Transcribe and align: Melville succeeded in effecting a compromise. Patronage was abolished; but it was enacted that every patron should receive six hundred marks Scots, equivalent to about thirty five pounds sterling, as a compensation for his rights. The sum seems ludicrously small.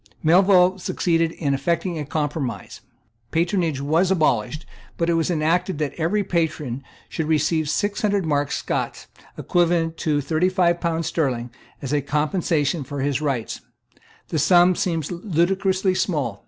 Melville 0.23 0.79
succeeded 0.79 1.31
in 1.33 1.53
effecting 1.53 1.99
a 1.99 2.05
compromise. 2.05 2.81
Patronage 3.29 3.79
was 3.81 4.09
abolished; 4.09 4.65
but 4.97 5.11
it 5.11 5.13
was 5.13 5.29
enacted 5.29 5.77
that 5.77 5.93
every 5.93 6.23
patron 6.23 6.83
should 7.07 7.27
receive 7.27 7.69
six 7.69 8.01
hundred 8.01 8.25
marks 8.25 8.57
Scots, 8.57 9.05
equivalent 9.37 9.97
to 9.97 10.13
about 10.15 10.23
thirty 10.23 10.49
five 10.49 10.81
pounds 10.81 11.05
sterling, 11.05 11.51
as 11.83 11.93
a 11.93 12.01
compensation 12.01 12.83
for 12.83 13.01
his 13.01 13.21
rights. 13.21 13.61
The 14.29 14.39
sum 14.39 14.73
seems 14.75 15.11
ludicrously 15.11 15.93
small. 15.93 16.39